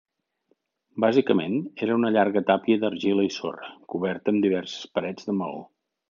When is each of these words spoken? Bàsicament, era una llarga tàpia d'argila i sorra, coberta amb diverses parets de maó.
Bàsicament, 1.03 1.57
era 1.87 1.97
una 1.99 2.11
llarga 2.15 2.43
tàpia 2.47 2.79
d'argila 2.83 3.25
i 3.27 3.31
sorra, 3.35 3.69
coberta 3.95 4.33
amb 4.37 4.47
diverses 4.47 4.81
parets 4.99 5.29
de 5.29 5.37
maó. 5.43 5.61